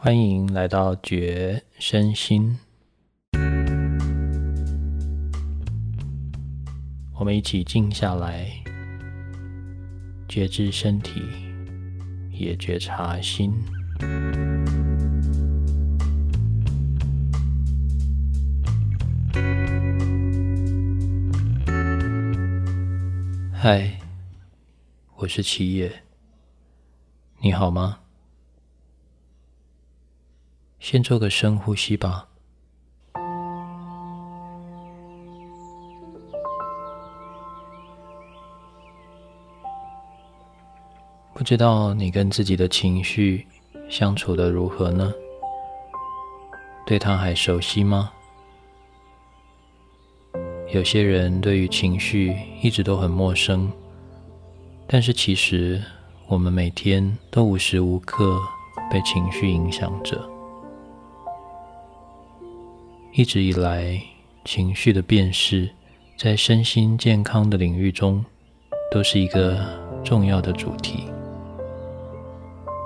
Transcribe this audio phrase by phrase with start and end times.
[0.00, 2.56] 欢迎来到觉身心，
[7.14, 8.48] 我们一起静下来，
[10.28, 11.20] 觉知身体，
[12.30, 13.52] 也觉察心。
[23.52, 23.98] 嗨，
[25.16, 25.92] 我是七野，
[27.40, 27.98] 你好吗？
[30.90, 32.26] 先做个深呼吸吧。
[41.34, 43.46] 不知道你跟自己的情绪
[43.90, 45.12] 相处的如何呢？
[46.86, 48.10] 对他还熟悉吗？
[50.72, 53.70] 有些人对于情绪一直都很陌生，
[54.86, 55.82] 但是其实
[56.28, 58.40] 我们每天都无时无刻
[58.90, 60.18] 被情绪影响着。
[63.12, 64.00] 一直以来，
[64.44, 65.68] 情绪的辨识
[66.16, 68.24] 在身心健康的领域中
[68.92, 69.58] 都是一个
[70.04, 71.04] 重要的主题。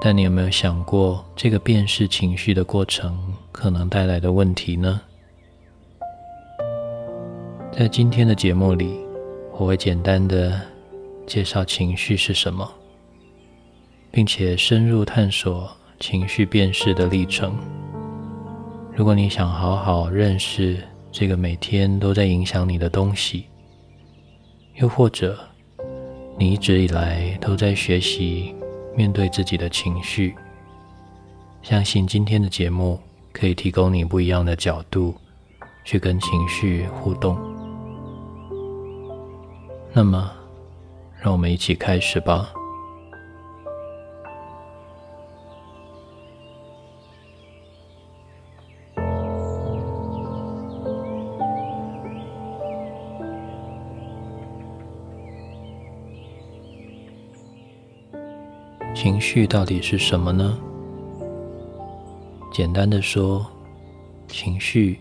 [0.01, 5.01] 但你有没有想过，这个辨识情绪的过程可能带来的问题呢？
[7.71, 8.99] 在今天的节目里，
[9.53, 10.61] 我会简单的
[11.27, 12.69] 介绍情绪是什么，
[14.11, 15.71] 并且深入探索
[16.01, 17.55] 情绪辨识的历程。
[18.95, 20.79] 如果你想好好认识
[21.11, 23.47] 这个每天都在影响你的东西，
[24.75, 25.39] 又或者
[26.39, 28.55] 你一直以来都在学习
[28.95, 30.35] 面对自己的情绪，
[31.63, 33.01] 相信今天的节目
[33.33, 35.15] 可以提供你不一样的角度
[35.85, 37.39] 去跟情绪互动。
[39.95, 40.31] 那么，
[41.19, 42.53] 让我们一起开始吧。
[59.23, 60.59] 绪到底是什么呢？
[62.53, 63.47] 简单的说，
[64.27, 64.99] 情绪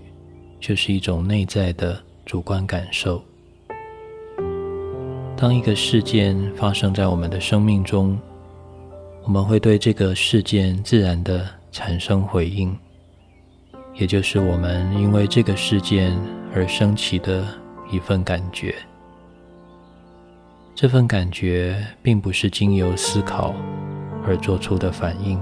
[0.59, 3.21] 就是一种内在的主观感受。
[5.35, 8.17] 当一个事件发生在我们的生命中，
[9.23, 12.77] 我们会对这个事件自然的产生回应，
[13.95, 16.15] 也就是我们因为这个事件
[16.53, 17.43] 而升起的
[17.89, 18.75] 一份感觉。
[20.75, 23.53] 这份感觉并不是经由思考。
[24.25, 25.39] 而做出的反应，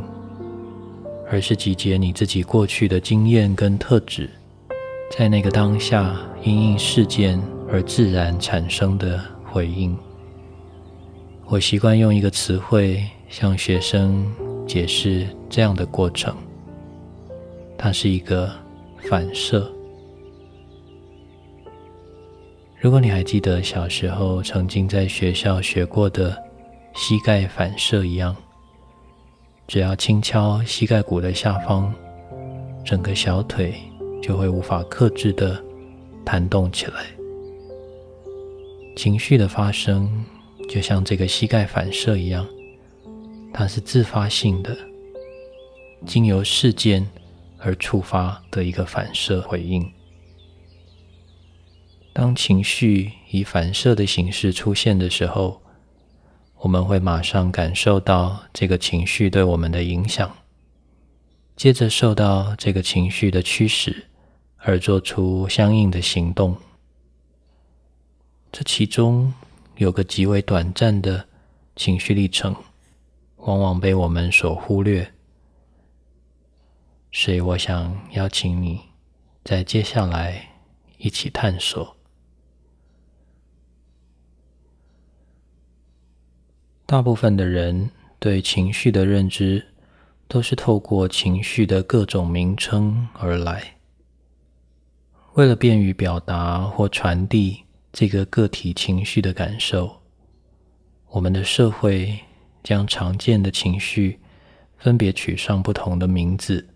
[1.29, 4.29] 而是集结你自己过去的经验跟特质，
[5.11, 7.41] 在那个当下因应事件
[7.71, 9.97] 而自然产生的回应。
[11.45, 14.25] 我习惯用一个词汇向学生
[14.67, 16.35] 解释这样的过程，
[17.77, 18.51] 它是一个
[19.09, 19.71] 反射。
[22.79, 26.37] 如果你还记得小时候曾经在学校学过的
[26.93, 28.35] 膝盖反射一样。
[29.69, 31.93] 只要轻敲膝盖骨的下方，
[32.83, 33.75] 整个小腿
[34.19, 35.63] 就会无法克制的
[36.25, 37.05] 弹动起来。
[38.95, 40.25] 情绪的发生
[40.67, 42.47] 就像这个膝盖反射一样，
[43.53, 44.75] 它是自发性的，
[46.03, 47.07] 经由事件
[47.59, 49.87] 而触发的一个反射回应。
[52.11, 55.61] 当情绪以反射的形式出现的时候，
[56.61, 60.29] 我们会马上感受到这个情绪对我们的影响，
[61.55, 64.07] 接着受到这个情绪的驱使，
[64.57, 66.57] 而做出相应的行动。
[68.51, 69.33] 这其中
[69.77, 71.25] 有个极为短暂的
[71.77, 72.53] 情绪历程，
[73.37, 75.13] 往往被我们所忽略。
[77.11, 78.81] 所以，我想邀请你
[79.45, 80.49] 在接下来
[80.97, 81.95] 一起探索。
[86.89, 89.63] 大部分的人对情绪的认知，
[90.27, 93.75] 都是透过情绪的各种名称而来。
[95.35, 97.63] 为了便于表达或传递
[97.93, 100.01] 这个个体情绪的感受，
[101.09, 102.17] 我们的社会
[102.63, 104.19] 将常见的情绪
[104.75, 106.67] 分别取上不同的名字，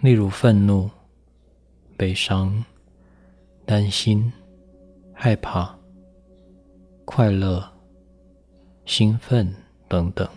[0.00, 0.90] 例如愤怒、
[1.96, 2.64] 悲伤、
[3.64, 4.32] 担心、
[5.12, 5.78] 害怕、
[7.04, 7.73] 快乐。
[8.86, 9.50] 兴奋
[9.88, 10.28] 等等，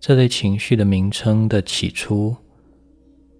[0.00, 2.36] 这类情绪的名称的起初，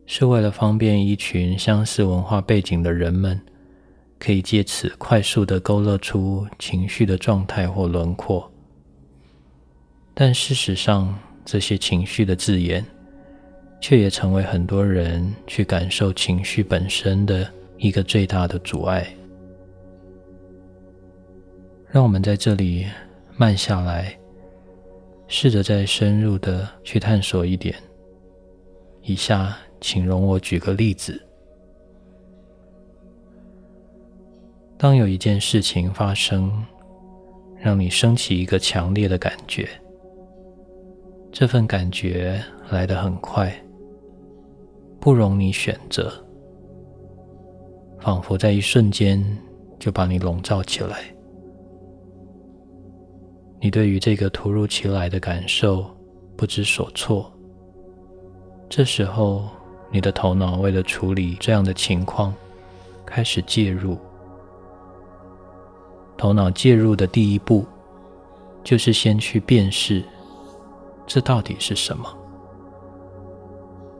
[0.06, 3.40] 是为了方便一群相似文化背景的人们，
[4.18, 8.50] 可以借此快速的勾勒出情绪的状态或轮廓。
[10.14, 12.84] 但事实上，这些情绪的字眼，
[13.80, 19.12] 却也成为很多人去感受情绪本身的一个最大的阻碍。
[21.92, 22.86] 让我们在这里
[23.36, 24.16] 慢下来，
[25.26, 27.74] 试着再深入的去探索一点。
[29.02, 31.20] 以下，请容我举个例子：
[34.78, 36.64] 当有一件事情发生，
[37.58, 39.68] 让你升起一个强烈的感觉，
[41.32, 42.40] 这份感觉
[42.70, 43.52] 来得很快，
[45.00, 46.12] 不容你选择，
[47.98, 49.20] 仿佛在一瞬间
[49.80, 51.02] 就把你笼罩起来。
[53.62, 55.84] 你对于这个突如其来的感受
[56.34, 57.30] 不知所措，
[58.70, 59.46] 这时候
[59.90, 62.34] 你的头脑为了处理这样的情况，
[63.04, 63.98] 开始介入。
[66.16, 67.66] 头脑介入的第一步，
[68.64, 70.02] 就是先去辨识
[71.06, 72.06] 这到底是什么，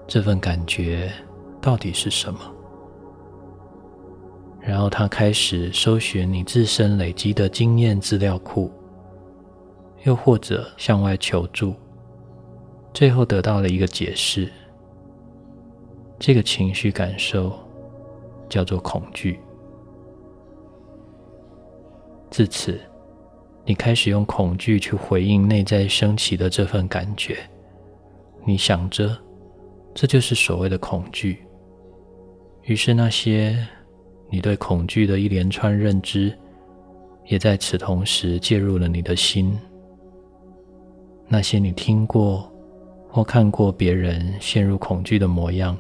[0.07, 1.13] 这份感觉
[1.61, 2.41] 到底是什么，
[4.59, 8.73] 然后他开始搜寻你自身累积的经验资料库。
[10.05, 11.75] 又或者向外求助，
[12.93, 14.51] 最后得到了一个解释。
[16.19, 17.53] 这个情绪感受
[18.49, 19.39] 叫做恐惧。
[22.31, 22.79] 自此，
[23.65, 27.39] 你开始用恐惧去回应内在升起的这份感觉。
[28.45, 29.17] 你想着，
[29.95, 31.45] 这就是所谓的恐惧。
[32.65, 33.67] 于是，那些
[34.31, 36.33] 你对恐惧的一连串认知，
[37.27, 39.59] 也在此同时介入了你的心。
[41.33, 42.51] 那些你听过
[43.09, 45.79] 或看过别人陷入恐惧的模样，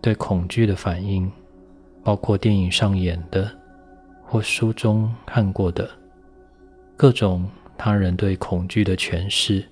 [0.00, 1.30] 对恐惧的反应，
[2.02, 3.48] 包括电影上演的
[4.20, 5.88] 或书中看过的
[6.96, 9.64] 各种他人对恐惧的诠释，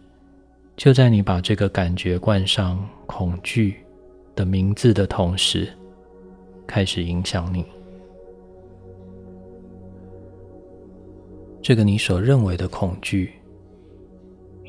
[0.77, 3.85] 就在你把这个感觉冠上“恐惧”
[4.37, 5.69] 的名字的同时，
[6.65, 7.67] 开始影响你。
[11.61, 13.33] 这个你所认为的恐惧。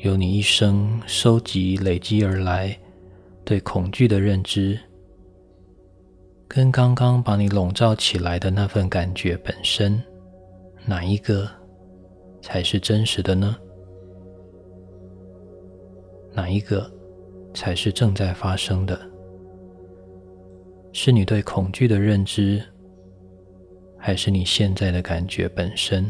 [0.02, 2.76] 由你一生收集累积而来
[3.44, 4.78] 对恐惧的认知，
[6.46, 10.00] 跟刚刚把你笼罩起来的那份感觉本身，
[10.86, 11.50] 哪一个
[12.40, 13.56] 才是真实的呢？
[16.32, 16.88] 哪一个
[17.52, 19.00] 才是正在发生的？
[20.92, 22.62] 是你对恐惧的认知，
[23.98, 26.08] 还是你现在的感觉本身？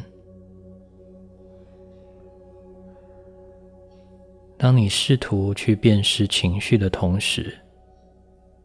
[4.58, 7.56] 当你试图去辨识情绪的同时，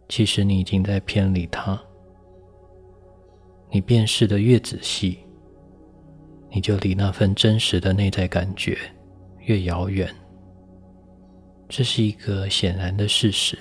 [0.10, 1.80] 其实你已经在偏离它。
[3.70, 5.20] 你辨识的越仔细，
[6.50, 8.76] 你就离那份真实的内在感觉
[9.42, 10.12] 越遥远。
[11.70, 13.56] 这是一个显然的事实，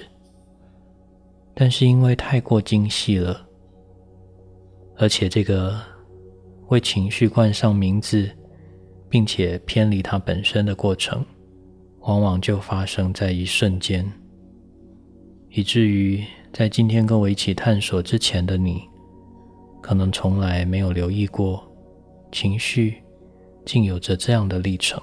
[1.54, 3.46] 但是因为太过精细了，
[4.96, 5.78] 而且这个
[6.68, 8.30] 为情绪冠上名字，
[9.08, 11.22] 并且偏离它本身的过程。
[12.02, 14.04] 往往就发生在一瞬间，
[15.50, 18.82] 以至于在今天跟我一起探索之前的你，
[19.80, 21.62] 可能从来没有留意过，
[22.32, 22.96] 情绪
[23.64, 25.00] 竟有着这样的历程。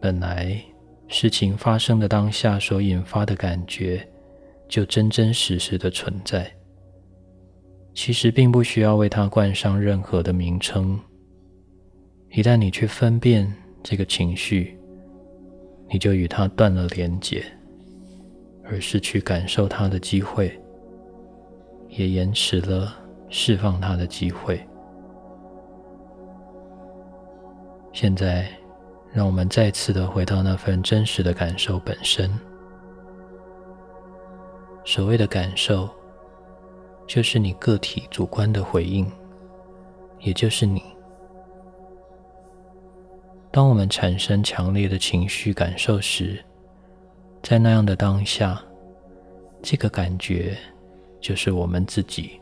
[0.00, 0.60] 本来
[1.06, 4.04] 事情发生的当下所引发的感觉，
[4.68, 6.52] 就真真实实的存在，
[7.94, 10.98] 其实并不需要为它冠上任何的名称。
[12.34, 13.46] 一旦你去分辨
[13.82, 14.78] 这个情绪，
[15.90, 17.44] 你就与它断了连结，
[18.64, 20.58] 而失去感受它的机会，
[21.88, 22.94] 也延迟了
[23.28, 24.66] 释放它的机会。
[27.92, 28.48] 现在，
[29.12, 32.30] 让我们再次的回到那份真实的感受本身。
[34.86, 35.86] 所谓的感受，
[37.06, 39.06] 就是你个体主观的回应，
[40.20, 40.82] 也就是你。
[43.52, 46.42] 当我们产生强烈的情绪感受时，
[47.42, 48.58] 在那样的当下，
[49.62, 50.56] 这个感觉
[51.20, 52.40] 就是我们自己。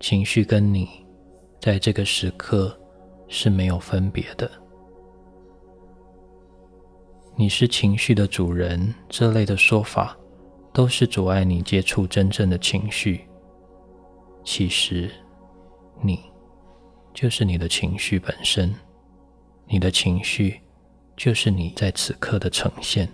[0.00, 0.88] 情绪跟你
[1.60, 2.76] 在这个时刻
[3.28, 4.50] 是没有分别的。
[7.36, 10.16] 你是情绪的主人，这类的说法
[10.72, 13.24] 都是阻碍你接触真正的情绪。
[14.42, 15.08] 其实，
[16.02, 16.29] 你。
[17.12, 18.74] 就是你的情绪本身，
[19.66, 20.60] 你的情绪
[21.16, 23.08] 就是你在此刻的呈现。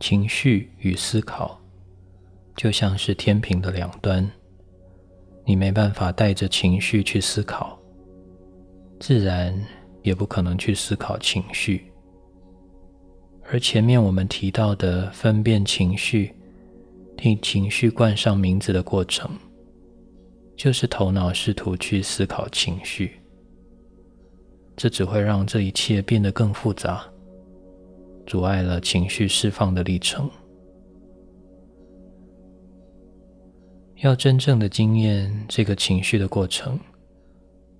[0.00, 1.58] 情绪与思考
[2.56, 4.28] 就像是天平的两端，
[5.44, 7.78] 你没办法带着情绪去思考，
[9.00, 9.58] 自然
[10.02, 11.90] 也不可能去思考情绪。
[13.50, 16.34] 而前面我们提到的分辨情绪、
[17.16, 19.30] 替情绪冠上名字的过程，
[20.56, 23.20] 就是头脑试图去思考情绪，
[24.76, 27.04] 这只会让这一切变得更复杂，
[28.26, 30.30] 阻碍了情绪释放的历程。
[33.96, 36.78] 要真正的经验这个情绪的过程，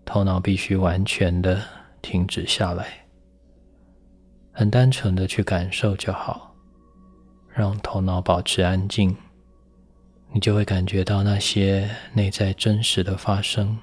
[0.04, 1.62] 头脑必须完全的
[2.00, 2.86] 停止下来，
[4.50, 6.54] 很单纯的去感受就好，
[7.48, 9.14] 让头脑保持安静，
[10.34, 13.78] 你就会感觉到那些内在真实的发生。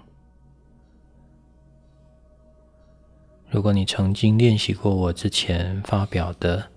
[3.49, 6.69] 如果你曾经练习过我之前发表的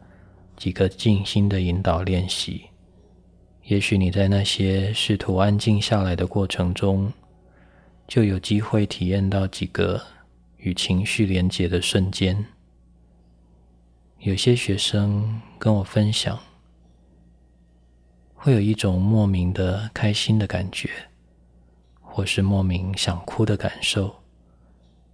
[0.56, 2.66] 几个静心的引导练习。
[3.64, 7.12] 也许你在那些试图安静下来的过程中，
[8.06, 10.00] 就有机会体验到几个
[10.58, 12.44] 与情绪连结的瞬间。
[14.20, 16.38] 有些学生跟我分享，
[18.44, 20.90] 会有一种莫名的开心的感觉，
[22.02, 24.14] 或是莫名想哭的感受，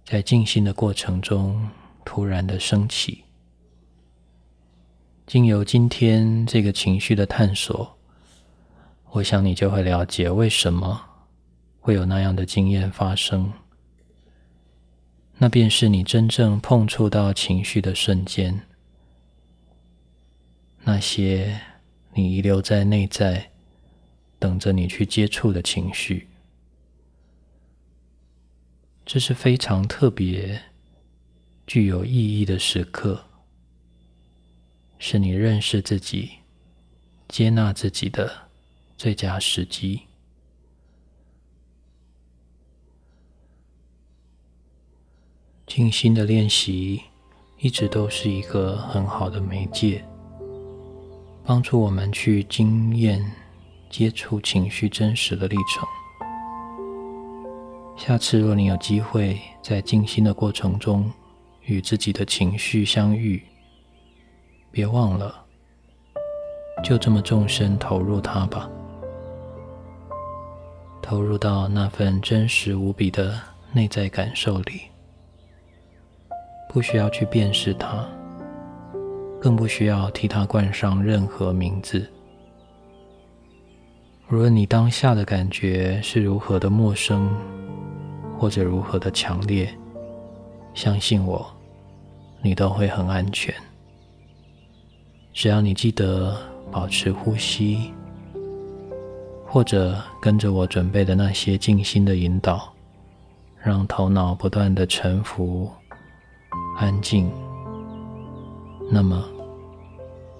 [0.03, 1.69] 在静心的过程中
[2.03, 3.23] 突然的升起。
[5.25, 7.97] 经由今天这个情绪的探索。
[9.11, 11.01] 我想你就会了解为什么
[11.79, 13.53] 会有那样的经验发生。
[15.37, 18.63] 那便是你真正碰触到情绪的瞬间，
[20.83, 21.57] 那些
[22.13, 23.51] 你遗留在内在、
[24.37, 26.27] 等着你去接触的情绪，
[29.05, 30.61] 这是非常特别、
[31.65, 33.25] 具有意义的时刻，
[34.99, 36.31] 是你认识自己、
[37.27, 38.49] 接纳自己的。
[38.97, 40.01] 最佳时机。
[45.65, 47.01] 静心的练习
[47.57, 50.05] 一直都是一个很好的媒介，
[51.43, 53.23] 帮助我们去经验、
[53.89, 55.87] 接触情绪真实的历程。
[57.97, 61.11] 下次若你有机会在静心的过程中
[61.63, 63.41] 与自己的情绪相遇，
[64.71, 65.43] 别忘了，
[66.83, 68.69] 就这么纵身投入它吧。
[71.01, 73.39] 投入到那份真实无比的
[73.73, 74.83] 内在感受里，
[76.69, 78.07] 不需要去辨识它，
[79.41, 82.07] 更不需要替它冠上任何名字。
[84.29, 87.29] 无论你当下的感觉是如何的陌生，
[88.37, 89.67] 或者如何的强烈，
[90.73, 91.45] 相信我，
[92.41, 93.53] 你都会很安全。
[95.33, 96.37] 只要你记得
[96.71, 97.91] 保持呼吸。
[99.53, 102.71] 或者跟着我准备的那些静心的引导，
[103.61, 105.69] 让头脑不断的沉浮、
[106.77, 107.29] 安静，
[108.93, 109.25] 那么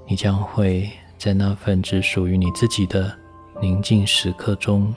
[0.06, 3.18] 你将会在那份只属于你自己的
[3.62, 4.94] 宁静时刻中，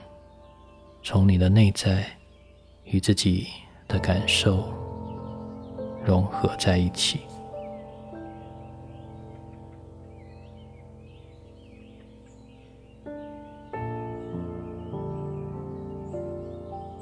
[1.04, 2.04] 从你的内在
[2.82, 3.46] 与自己
[3.86, 4.64] 的感受
[6.04, 7.20] 融合在一起。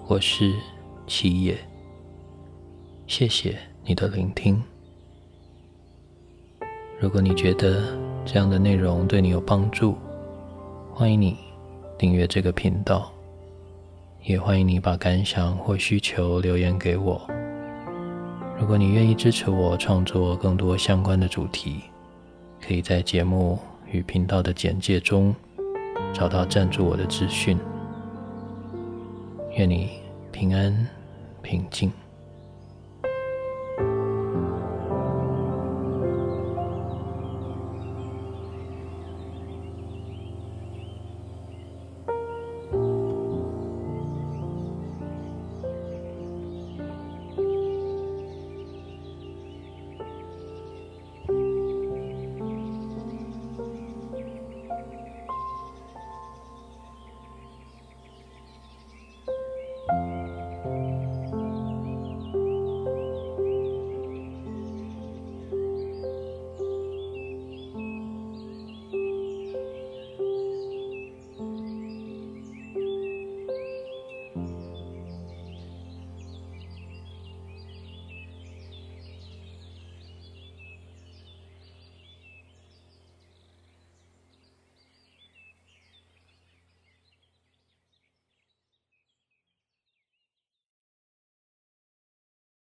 [0.07, 0.53] 我是
[1.07, 1.57] 七野，
[3.07, 4.63] 谢谢你的聆听。
[7.03, 7.83] 如果你觉得
[8.25, 9.97] 这样的内容对你有帮助，
[10.95, 11.37] 欢迎你
[11.99, 13.11] 订阅这个频道，
[14.23, 17.21] 也欢迎你把感想或需求留言给我。
[18.57, 21.81] 如果你愿意支持我创作更多相关的主题，
[22.65, 23.59] 可以在节目
[23.91, 25.35] 与频道的简介中
[26.13, 27.59] 找到赞助我的资讯。
[29.57, 29.91] 愿你。
[30.31, 30.89] 平安，
[31.43, 31.93] 平静。